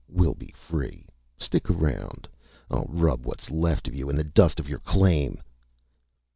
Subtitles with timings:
[0.09, 1.05] We'll be free.
[1.37, 2.27] Stick around.
[2.71, 5.43] I'll rub what's left of you in the dust of your claim!"